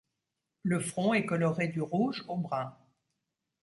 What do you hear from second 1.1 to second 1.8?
est coloré du